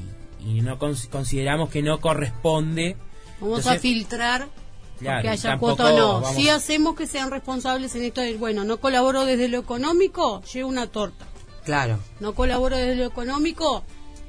[0.47, 2.97] y no cons- consideramos que no corresponde.
[3.41, 4.49] Vamos Entonces, a filtrar
[4.99, 6.13] claro, que haya cuota o no.
[6.23, 10.43] vamos- Si hacemos que sean responsables en esto de, bueno, no colaboro desde lo económico,
[10.53, 11.27] llevo una torta.
[11.67, 11.99] Claro.
[12.21, 13.85] No colaboro desde lo económico,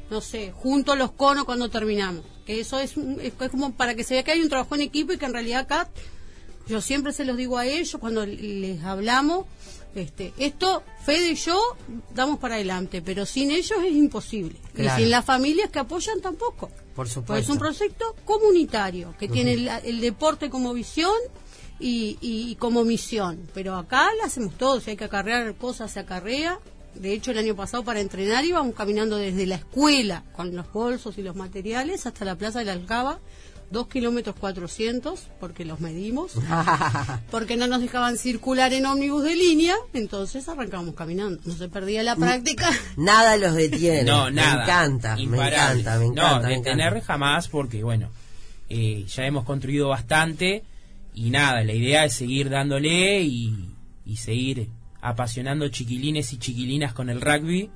[0.09, 2.23] no sé, junto los conos cuando terminamos.
[2.45, 4.81] Que eso es, un- es como para que se vea que hay un trabajo en
[4.81, 5.89] equipo y que en realidad acá,
[6.67, 9.45] yo siempre se los digo a ellos cuando les hablamos,
[9.95, 11.59] este, esto, Fede y yo
[12.13, 14.55] damos para adelante, pero sin ellos es imposible.
[14.73, 14.99] Claro.
[14.99, 16.67] Y sin las familias que apoyan tampoco.
[16.67, 17.43] Por Pues supuesto.
[17.43, 21.13] es un proyecto comunitario que tiene el, el deporte como visión
[21.79, 23.39] y, y- y como misión.
[23.53, 24.79] Pero acá lo hacemos todo.
[24.79, 26.59] Si hay que acarrear cosas, se acarrea.
[26.95, 31.17] De hecho, el año pasado para entrenar íbamos caminando desde la escuela con los bolsos
[31.17, 33.19] y los materiales hasta la Plaza de la Alcaba
[33.71, 36.33] 2 kilómetros 400, porque los medimos,
[37.31, 41.41] porque no nos dejaban circular en ómnibus de línea, entonces arrancamos caminando.
[41.45, 42.69] No se perdía la práctica.
[42.97, 44.03] Nada los detiene.
[44.15, 44.57] No, nada.
[44.57, 46.39] Me encanta, me encanta, me encanta.
[46.41, 47.05] No, detener encanta.
[47.05, 48.09] jamás porque, bueno,
[48.69, 50.63] eh, ya hemos construido bastante
[51.13, 53.69] y nada, la idea es seguir dándole y,
[54.05, 54.69] y seguir
[55.09, 57.69] apasionando chiquilines y chiquilinas con el rugby,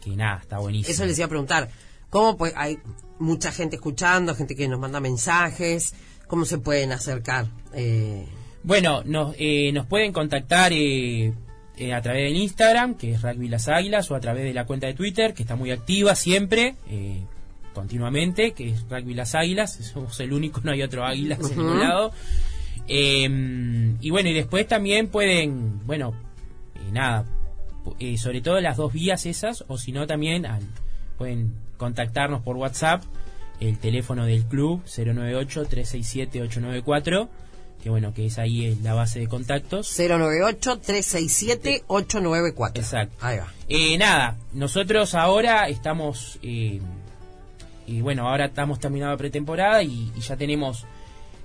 [0.00, 0.92] que nada, está buenísimo.
[0.92, 1.68] Eso les iba a preguntar.
[2.08, 2.78] ¿Cómo pues hay
[3.18, 5.94] mucha gente escuchando, gente que nos manda mensajes?
[6.26, 7.46] ¿Cómo se pueden acercar?
[7.74, 8.26] Eh,
[8.62, 11.32] Bueno, nos, eh, nos pueden contactar eh,
[11.76, 14.66] eh, a través del Instagram, que es Rugby Las Águilas, o a través de la
[14.66, 17.22] cuenta de Twitter, que está muy activa siempre, eh,
[17.72, 19.72] continuamente, que es Rugby Las Águilas.
[19.92, 22.12] Somos el único, no hay otro Águilas en ningún lado.
[22.88, 26.12] Eh, y bueno, y después también pueden, bueno,
[26.90, 27.24] nada,
[27.98, 30.62] eh, sobre todo las dos vías esas, o si no también al-
[31.18, 33.02] pueden contactarnos por WhatsApp,
[33.60, 37.28] el teléfono del club 098-367-894,
[37.82, 39.86] que bueno, que es ahí eh, la base de contactos.
[39.98, 42.76] 098-367-894.
[42.78, 43.16] Exacto.
[43.20, 43.52] Ahí va.
[43.68, 46.80] Eh, nada, nosotros ahora estamos, eh,
[47.86, 50.86] y bueno, ahora estamos terminando la pretemporada y, y ya tenemos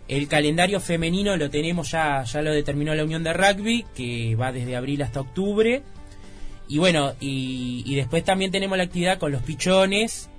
[0.07, 4.51] el calendario femenino, lo tenemos ya, ya lo determinó la Unión de Rugby, que va
[4.51, 5.83] desde abril hasta octubre.
[6.67, 10.29] Y bueno, y, y después también tenemos la actividad con los pichones.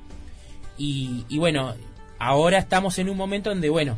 [0.78, 1.74] Y, y bueno,
[2.18, 3.96] ahora estamos en un momento donde, bueno,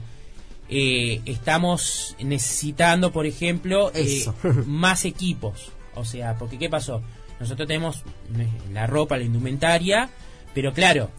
[0.68, 4.24] eh, estamos necesitando, por ejemplo, eh,
[4.66, 5.72] más equipos.
[5.94, 7.02] O sea, porque ¿qué pasó?
[7.40, 8.02] Nosotros tenemos
[8.38, 10.10] eh, la ropa, la indumentaria,
[10.54, 11.10] pero claro,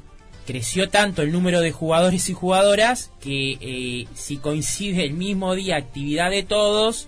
[0.50, 5.76] creció tanto el número de jugadores y jugadoras que eh, si coincide el mismo día
[5.76, 7.08] actividad de todos,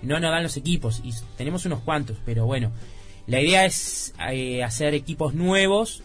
[0.00, 1.02] no nos dan los equipos.
[1.04, 2.72] Y tenemos unos cuantos, pero bueno,
[3.26, 6.02] la idea es eh, hacer equipos nuevos.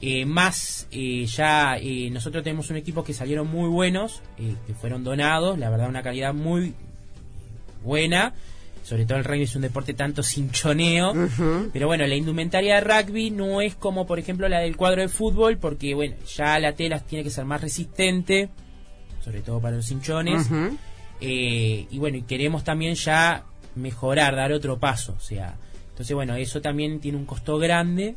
[0.00, 1.76] eh, más eh, ya
[2.10, 4.22] nosotros tenemos un equipo que salieron muy buenos,
[4.66, 6.72] que fueron donados, la verdad una calidad muy
[7.84, 8.32] buena.
[8.88, 11.12] Sobre todo el rugby es un deporte tanto cinchoneo.
[11.74, 15.08] Pero bueno, la indumentaria de rugby no es como, por ejemplo, la del cuadro de
[15.08, 18.48] fútbol, porque bueno, ya la tela tiene que ser más resistente,
[19.22, 20.46] sobre todo para los hinchones.
[20.46, 20.78] Ujú.
[21.20, 25.14] Eh, y bueno, y queremos también ya mejorar, dar otro paso.
[25.18, 25.58] O sea,
[25.90, 28.14] entonces bueno, eso también tiene un costo grande.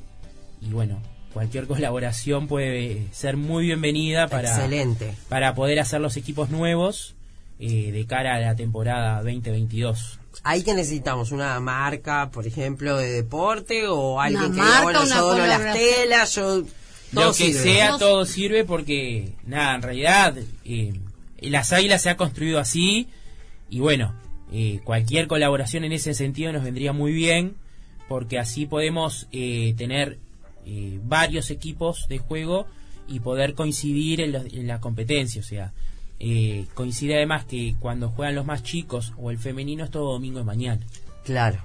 [0.61, 1.01] Y bueno,
[1.33, 5.15] cualquier colaboración puede ser muy bienvenida para, Excelente.
[5.27, 7.15] para poder hacer los equipos nuevos
[7.61, 10.19] eh, de cara a la temporada 2022.
[10.43, 15.05] Ahí que necesitamos una marca, por ejemplo, de deporte o alguien que marca, diga, bueno,
[15.05, 16.63] yo dono las telas, yo...
[17.13, 17.59] todo Lo que sirve.
[17.63, 20.93] sea, todo sirve porque, nada, en realidad, eh,
[21.41, 23.07] las águilas se ha construido así
[23.69, 24.13] y bueno,
[24.53, 27.55] eh, cualquier colaboración en ese sentido nos vendría muy bien
[28.07, 30.17] porque así podemos eh, tener
[30.65, 32.65] eh, varios equipos de juego
[33.07, 35.73] y poder coincidir en, los- en la competencia, o sea,
[36.23, 40.37] eh, coincide además que cuando juegan los más chicos o el femenino es todo domingo
[40.39, 40.85] de mañana.
[41.25, 41.59] Claro.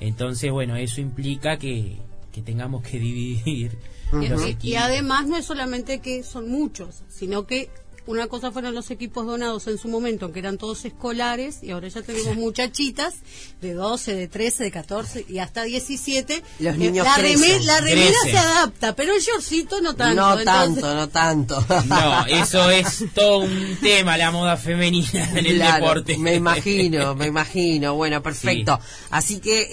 [0.00, 1.98] Entonces, bueno, eso implica que,
[2.32, 3.76] que tengamos que dividir
[4.12, 4.64] Y- los y, equipos.
[4.64, 7.68] y además no es solamente que son muchos, sino que
[8.06, 11.88] una cosa fueron los equipos donados en su momento, que eran todos escolares, y ahora
[11.88, 13.14] ya tenemos muchachitas
[13.60, 16.42] de 12, de 13, de 14 y hasta 17.
[16.58, 17.40] Los que niños la, crecen.
[17.60, 20.20] reme- la remera se adapta, pero el shortcito no tanto.
[20.20, 20.44] no entonces-
[20.82, 21.64] tanto, no tanto.
[21.86, 26.18] No, eso es todo un tema, la moda femenina en el Claro, deporte.
[26.18, 27.94] Me imagino, me imagino.
[27.94, 28.78] Bueno, perfecto.
[29.10, 29.68] Así que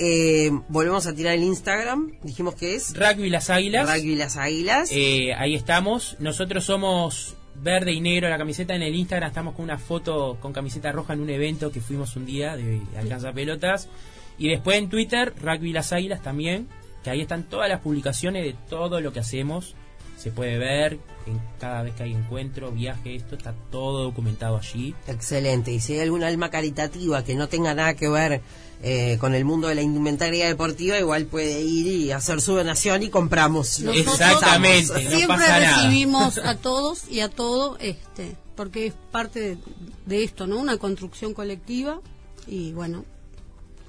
[0.48, 2.13] eh, volvemos a tirar el Instagram.
[2.24, 3.88] Dijimos que es Rugby Las Águilas.
[3.92, 4.89] Rugby Las Águilas.
[4.92, 6.15] Eh, ahí estamos.
[6.20, 8.76] Nosotros somos verde y negro la camiseta.
[8.76, 12.15] En el Instagram estamos con una foto con camiseta roja en un evento que fuimos
[12.15, 13.89] un día de Alcanza Pelotas.
[14.38, 16.67] Y después en Twitter, Rugby Las Águilas también.
[17.04, 19.76] Que ahí están todas las publicaciones de todo lo que hacemos.
[20.21, 24.93] Se puede ver en cada vez que hay encuentro, viaje, esto está todo documentado allí.
[25.08, 25.71] Excelente.
[25.71, 28.41] Y si hay alguna alma caritativa que no tenga nada que ver
[28.84, 33.03] eh, con el mundo de la indumentaria deportiva, igual puede ir y hacer su donación
[33.03, 33.79] y compramos.
[33.79, 35.84] Nosotros Exactamente, no Siempre pasa nada.
[35.84, 39.58] recibimos a todos y a todo, este, porque es parte de,
[40.05, 40.58] de esto, ¿no?
[40.58, 42.01] Una construcción colectiva
[42.45, 43.05] y bueno,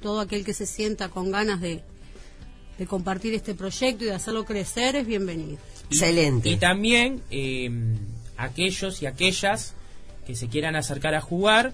[0.01, 1.83] todo aquel que se sienta con ganas de,
[2.79, 5.59] de compartir este proyecto y de hacerlo crecer es bienvenido.
[5.91, 6.49] Excelente.
[6.49, 7.71] Y, también eh,
[8.37, 9.75] aquellos y aquellas
[10.27, 11.73] que se quieran acercar a jugar.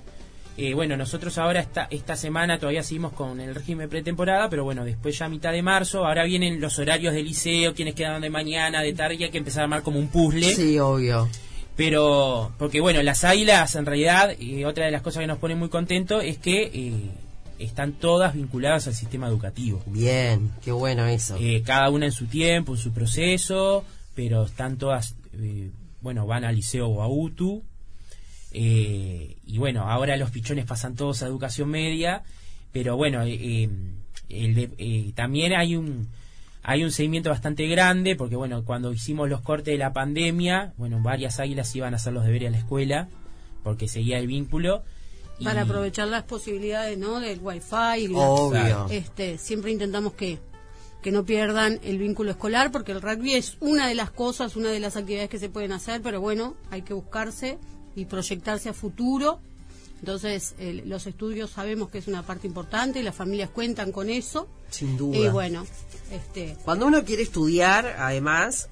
[0.57, 4.85] eh, bueno, nosotros ahora esta, esta semana todavía seguimos con el régimen pretemporada, pero bueno,
[4.85, 8.31] después ya a mitad de marzo, ahora vienen los horarios del liceo, quienes quedan de
[8.31, 10.55] mañana, de tarde, y hay que empezar a armar como un puzzle.
[10.55, 11.29] Sí, obvio.
[11.77, 15.55] Pero, porque bueno, las águilas en realidad, eh, otra de las cosas que nos pone
[15.55, 17.11] muy contentos es que eh,
[17.59, 19.83] están todas vinculadas al sistema educativo.
[19.87, 21.37] Bien, qué bueno eso.
[21.39, 23.85] Eh, cada una en su tiempo, en su proceso,
[24.17, 27.63] pero están todas, eh, bueno, van al liceo o a UTU,
[28.53, 32.23] Eh, y bueno, ahora los pichones pasan todos a educación media,
[32.73, 33.69] pero bueno, eh, eh,
[34.31, 36.09] el de- eh, también hay un
[36.69, 41.01] hay un seguimiento bastante grande porque bueno, cuando hicimos los cortes de la pandemia, bueno,
[41.01, 43.09] varias águilas iban a hacer los deberes a la escuela
[43.63, 44.83] porque seguía el vínculo.
[45.39, 47.21] y- Para aprovechar las posibilidades, ¿no?
[47.21, 48.05] Del wifi.
[48.05, 48.87] y la- Obvio.
[48.91, 50.39] este, siempre intentamos que,
[51.03, 54.71] que no pierdan el vínculo escolar, porque el rugby es una de las cosas, una
[54.71, 57.59] de las actividades que se pueden hacer, pero bueno, hay que buscarse
[57.95, 59.39] y proyectarse a futuro.
[60.01, 64.11] Entonces, el- los estudios sabemos que es una parte importante y las familias cuentan con
[64.11, 64.47] eso.
[64.71, 65.17] Sin duda.
[65.17, 65.65] Y bueno,
[66.11, 68.69] este, Cuando uno quiere estudiar, además,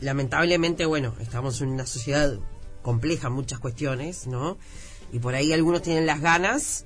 [0.00, 2.38] lamentablemente, bueno, estamos en una sociedad
[2.82, 4.58] compleja en muchas cuestiones, ¿no?
[5.12, 6.84] Y por ahí algunos tienen las ganas,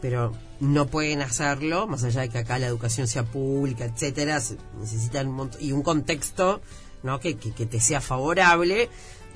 [0.00, 4.56] pero no pueden hacerlo, más allá de que acá la educación sea pública, etcétera, se
[4.78, 6.60] necesitan un montón, y un contexto,
[7.02, 7.18] ¿no?
[7.18, 8.88] Que, que, que te sea favorable.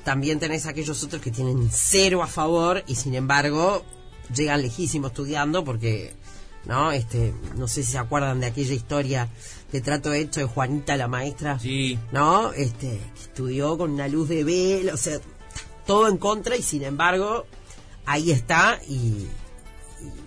[0.05, 3.83] También tenés aquellos otros que tienen cero a favor y sin embargo
[4.35, 6.13] llegan lejísimos estudiando porque
[6.67, 6.93] ¿no?
[6.93, 9.29] Este, no sé si se acuerdan de aquella historia
[9.73, 12.53] de trato hecho de Juanita la maestra, Sí, ¿no?
[12.53, 15.19] Este, que estudió con una luz de vela, o sea,
[15.87, 17.47] todo en contra y sin embargo
[18.07, 19.27] ahí está y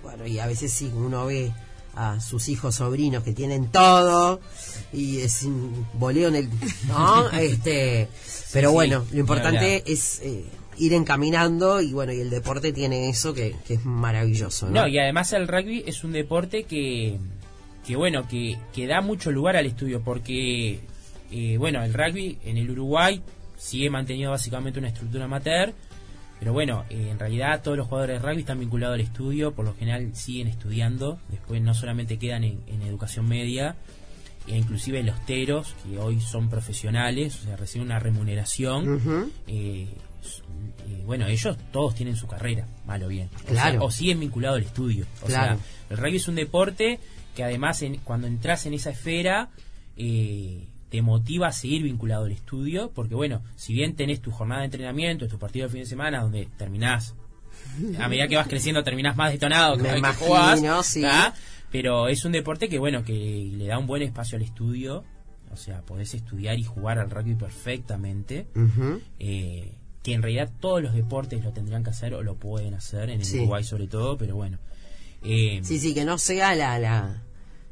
[0.03, 1.51] bueno, y a veces sí uno ve
[1.95, 4.39] a sus hijos sobrinos que tienen todo
[4.93, 6.49] y es un boleo en el,
[6.87, 7.31] ¿no?
[7.39, 8.07] Este,
[8.53, 10.45] pero sí, bueno, lo importante es eh,
[10.77, 14.81] ir encaminando y bueno, y el deporte tiene eso que, que es maravilloso, ¿no?
[14.81, 17.17] No, y además el rugby es un deporte que,
[17.85, 20.81] que bueno, que, que da mucho lugar al estudio, porque,
[21.31, 23.21] eh, bueno, el rugby en el Uruguay
[23.57, 25.73] sigue manteniendo básicamente una estructura amateur,
[26.39, 29.65] pero bueno, eh, en realidad todos los jugadores de rugby están vinculados al estudio, por
[29.65, 33.75] lo general siguen estudiando, después no solamente quedan en, en educación media,
[34.47, 39.31] e inclusive los teros, que hoy son profesionales, o sea, reciben una remuneración.
[39.47, 39.87] Eh,
[40.87, 43.29] eh, bueno, ellos todos tienen su carrera, mal o bien.
[43.43, 43.71] O, Claro.
[43.71, 45.05] sea, o siguen vinculados al estudio.
[45.21, 45.57] O Claro.
[45.57, 46.99] sea, el rugby es un deporte
[47.35, 49.49] que además en- cuando entras en esa esfera
[49.97, 54.61] eh, te motiva a seguir vinculado al estudio, porque bueno, si bien tenés tu jornada
[54.61, 57.15] de entrenamiento, tu partido de fin de semana, donde terminás,
[57.99, 60.61] a medida que vas creciendo terminás más detonado Me cada que imagino, jugás,
[61.71, 65.03] pero es un deporte que bueno, que le da un buen espacio al estudio,
[65.51, 68.47] o sea, podés estudiar y jugar al rugby perfectamente
[69.19, 69.71] eh,
[70.03, 73.19] que en realidad todos los deportes lo tendrían que hacer o lo pueden hacer en
[73.19, 73.39] el Sí.
[73.39, 74.57] Uruguay sobre todo, pero bueno.
[75.23, 77.23] Eh, Sí, sí, que no sea la, la,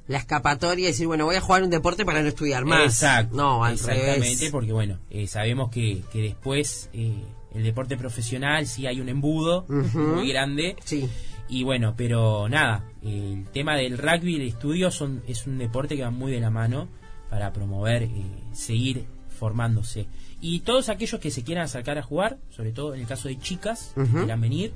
[0.07, 2.85] la escapatoria y decir, bueno, voy a jugar un deporte para no estudiar más.
[2.85, 3.35] Exacto.
[3.35, 4.49] No, al exactamente, revés.
[4.51, 7.15] porque bueno, eh, sabemos que, que después eh,
[7.53, 10.75] el deporte profesional sí hay un embudo muy grande.
[10.83, 11.09] Sí,
[11.49, 15.95] Y bueno, pero nada, el tema del rugby y el estudio son, es un deporte
[15.95, 16.87] que va muy de la mano
[17.29, 18.09] para promover, eh,
[18.53, 19.05] seguir
[19.39, 20.07] formándose.
[20.41, 23.39] Y todos aquellos que se quieran acercar a jugar, sobre todo en el caso de
[23.39, 24.73] chicas, que quieran venir.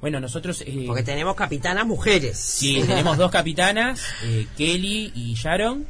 [0.00, 0.62] Bueno, nosotros...
[0.66, 2.38] eh, porque tenemos capitanas mujeres.
[2.38, 5.86] Sí, tenemos dos capitanas, eh, Kelly y Sharon.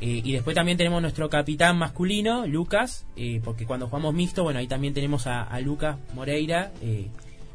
[0.00, 4.58] eh, y después también tenemos nuestro capitán masculino, Lucas, eh, porque cuando jugamos mixto, bueno,
[4.58, 7.06] ahí también tenemos a, a Lucas Moreira, eh,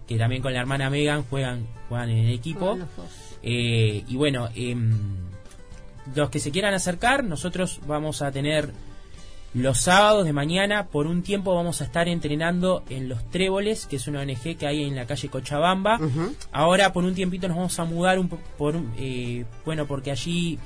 [0.07, 2.77] que también con la hermana Megan juegan, juegan en el equipo.
[3.43, 4.91] Eh, y bueno, em,
[6.15, 8.71] los que se quieran acercar, nosotros vamos a tener
[9.53, 13.97] los sábados de mañana, por un tiempo vamos a estar entrenando en Los Tréboles, que
[13.97, 15.99] es una ONG que hay en la calle Cochabamba.
[16.53, 20.57] Ahora por un tiempito nos vamos a mudar un po- por eh, bueno porque allí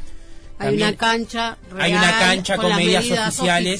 [0.59, 3.03] Hay una cancha real, hay una cancha con las medidas
[3.39, 3.79] oficiales.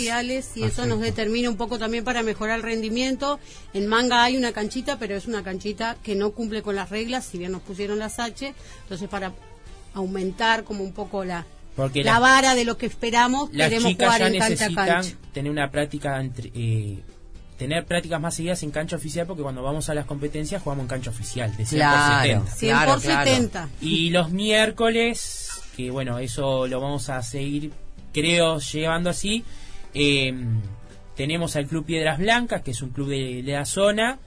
[0.58, 3.40] y eso nos determina un poco también para mejorar el rendimiento.
[3.74, 7.26] En Manga hay una canchita, pero es una canchita que no cumple con las reglas,
[7.26, 9.32] si bien nos pusieron las H, entonces para
[9.94, 14.08] aumentar como un poco la, porque la vara de lo que esperamos, las queremos chicas
[14.08, 15.16] jugar ya en necesitan cancha.
[15.34, 17.00] tener una práctica entre- eh,
[17.58, 20.88] tener prácticas más seguidas en cancha oficial porque cuando vamos a las competencias jugamos en
[20.90, 22.42] cancha oficial de 100 Claro.
[22.42, 23.26] por 70 100 Claro, por claro.
[23.32, 23.70] 70.
[23.82, 27.72] y los miércoles que bueno eso lo vamos a seguir
[28.14, 29.44] creo llevando así
[29.94, 30.34] eh,
[31.16, 34.20] tenemos al club Piedras Blancas que es un club de, de la zona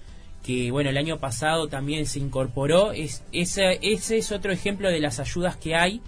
[0.43, 5.01] que bueno el año pasado también se incorporó es ese, ese es otro ejemplo de
[5.01, 6.01] las ayudas que hay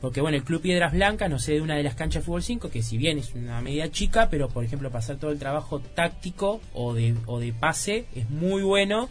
[0.00, 2.42] porque bueno el club Piedras Blancas no sé de una de las canchas de fútbol
[2.42, 5.80] 5 que si bien es una medida chica pero por ejemplo hacer todo el trabajo
[5.80, 9.08] táctico o de, o de pase es muy bueno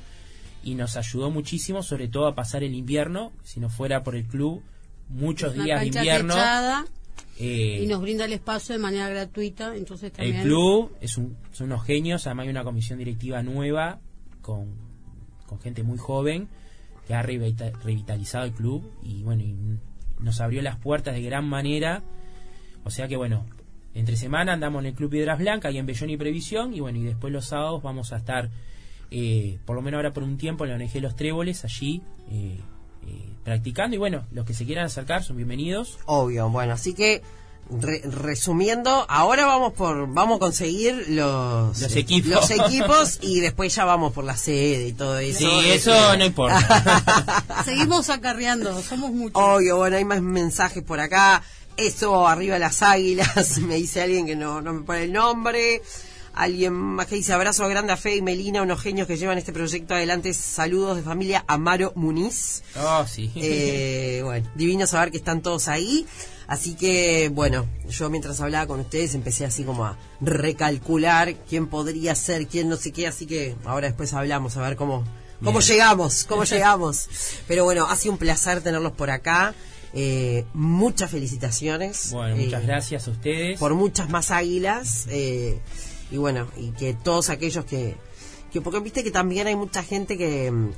[0.64, 3.32] y nos ayudó muchísimo, sobre todo a pasar el invierno.
[3.44, 4.62] Si no fuera por el club,
[5.08, 6.34] muchos Una días de invierno.
[7.40, 11.38] eh, y nos brinda el espacio de manera gratuita, entonces también el club es un-
[11.54, 14.00] son unos genios, además hay una comisión directiva nueva
[14.42, 14.74] con,
[15.46, 16.50] con gente muy joven
[17.08, 19.56] que ha revita- revitalizado el club y bueno, y
[20.20, 22.04] nos abrió las puertas de gran manera.
[22.84, 23.46] O sea que bueno,
[23.94, 27.00] entre semana andamos en el Club Piedras Blancas y en Bellón y Previsión y bueno,
[27.00, 28.50] y después los sábados vamos a estar
[29.10, 32.60] eh, por lo menos ahora por un tiempo en la ONG Los Tréboles, allí eh,
[33.08, 33.96] eh, practicando.
[33.96, 36.00] Y bueno, los que se quieran acercar son bienvenidos.
[36.06, 37.22] Obvio, bueno, así que
[37.70, 42.30] re- resumiendo, ahora vamos por vamos a conseguir los Los equipos.
[42.32, 45.40] los equipos y después ya vamos por la sede y todo eso.
[45.40, 47.44] Sí, Este, eso no importa.
[47.66, 49.42] Seguimos acarreando, somos muchos.
[49.42, 51.44] Obvio, bueno, hay más mensajes por acá.
[51.76, 55.82] Eso, arriba las águilas, me dice alguien que no, no me pone el nombre.
[56.38, 59.52] Alguien más que dice abrazo grande a Fe y Melina, unos genios que llevan este
[59.54, 60.34] proyecto adelante.
[60.34, 62.64] Saludos de familia Amaro Muniz.
[62.80, 63.32] Oh, sí.
[63.36, 66.06] Eh, bueno, divino saber que están todos ahí.
[66.48, 72.16] Así que, bueno, yo mientras hablaba con ustedes empecé así como a recalcular quién podría
[72.16, 73.08] ser, quién no sé qué.
[73.08, 75.04] Así que ahora después hablamos a ver cómo,
[75.44, 75.72] cómo Bien.
[75.72, 77.10] llegamos, cómo llegamos.
[77.48, 79.54] Pero bueno, ha sido un placer tenerlos por acá.
[79.94, 82.12] Eh, muchas felicitaciones.
[82.12, 83.60] Bueno, muchas Eh, gracias a ustedes.
[83.60, 85.60] por muchas más águilas eh,
[86.12, 87.96] y bueno y que todos aquellos que,
[88.52, 90.72] que porque viste que también hay mucha gente que, mm,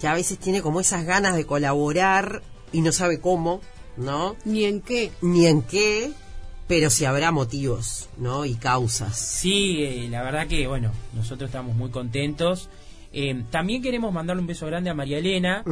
[0.00, 3.60] que a veces tiene como esas ganas de colaborar y no sabe cómo
[3.96, 5.10] no Ni en qué.
[5.22, 6.12] ni en qué
[6.68, 11.76] pero si habrá motivos no y causas Sí, eh, la verdad que, bueno, nosotros estamos
[11.76, 12.68] muy contentos.
[13.12, 15.62] Eh, también queremos mandarle un beso grande a María Elena,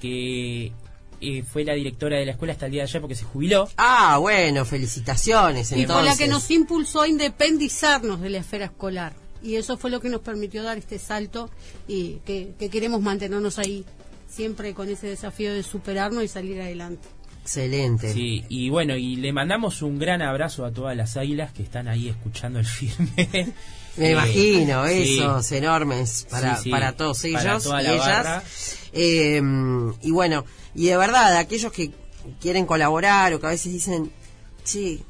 [0.00, 0.72] que
[1.20, 3.68] eh, fue la directora de la escuela hasta el día de ayer porque se jubiló.
[3.76, 8.66] ah bueno felicitaciones Y fue la entonces que nos impulsó a independizarnos de la esfera
[8.66, 9.14] escolar.
[9.42, 11.48] Y eso fue lo que nos permitió dar este salto
[11.86, 13.84] y que, que queremos mantenernos ahí,
[14.28, 17.06] siempre con ese desafío de superarnos y salir adelante.
[17.42, 21.62] excelente Sí, y bueno, y le mandamos un gran abrazo a todas las águilas que
[21.62, 23.08] están ahí escuchando el firme.
[23.96, 25.18] Me Eh, imagino, sí.
[25.18, 28.06] esos enormes para, Sí, sí, para todos ellos para toda y la ellas.
[28.08, 28.42] barra.
[28.92, 29.42] Eh,
[30.02, 30.44] y bueno,
[30.78, 31.90] y de verdad, aquellos que
[32.40, 34.12] quieren colaborar o que a veces dicen,
[34.62, 35.02] sí,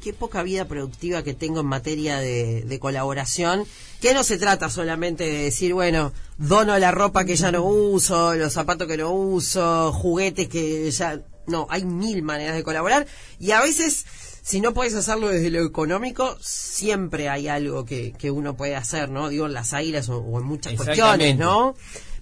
[0.00, 3.64] qué poca vida productiva que tengo en materia de, de colaboración,
[4.00, 8.36] que no se trata solamente de decir, bueno, dono la ropa que ya no uso,
[8.36, 11.20] los zapatos que no uso, juguetes que ya...
[11.48, 13.06] No, hay mil maneras de colaborar
[13.40, 14.04] y a veces
[14.42, 19.08] si no puedes hacerlo desde lo económico, siempre hay algo que, que uno puede hacer,
[19.08, 19.28] ¿no?
[19.28, 21.36] Digo, en las águilas o, o en muchas cuestiones.
[21.36, 21.74] ¿no?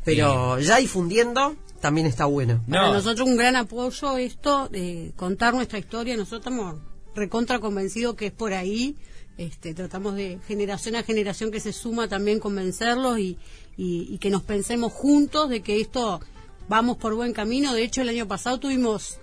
[0.05, 2.62] Pero ya difundiendo también está bueno.
[2.66, 2.95] Para No.
[2.95, 6.16] nosotros un gran apoyo esto, de contar nuestra historia.
[6.16, 6.76] Nosotros estamos
[7.14, 8.97] recontra convencidos que es por ahí.
[9.37, 13.37] Este, tratamos de generación a generación que se suma también convencerlos y,
[13.76, 16.20] y- y que nos pensemos juntos de que esto
[16.70, 17.74] vamos por buen camino.
[17.74, 19.18] De hecho, el año pasado tuvimos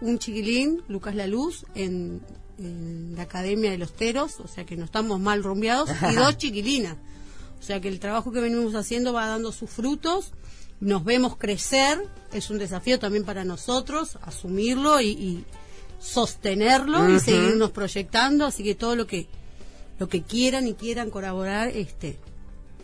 [0.00, 2.20] un chiquilín, Lucas La Luz, en,
[2.58, 6.36] en la Academia de los Teros, o sea que no estamos mal rumbeados, y dos
[6.36, 6.96] chiquilinas.
[7.60, 10.32] O sea que el trabajo que venimos haciendo va dando sus frutos,
[10.82, 12.02] nos vemos crecer,
[12.32, 15.44] es un desafío también para nosotros, asumirlo y, y
[16.00, 19.28] sostenerlo y seguirnos proyectando, así que todo lo que
[20.00, 22.18] lo que quieran y quieran colaborar, este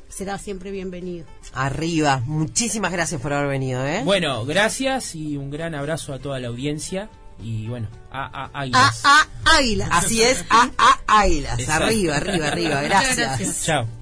[0.09, 1.27] será siempre bienvenido.
[1.53, 2.23] Arriba.
[2.25, 4.03] Muchísimas gracias por haber venido, ¿eh?
[4.05, 7.11] Bueno, gracias y un gran abrazo a toda la audiencia.
[7.43, 9.03] Y bueno, a, a, A, águilas.
[9.05, 9.27] a,
[9.57, 9.89] águilas.
[9.91, 11.59] Así es, a, a águilas.
[11.59, 11.85] Exacto.
[11.87, 12.83] Arriba, arriba, arriba.
[12.83, 13.65] Gracias.
[13.65, 13.98] Chao.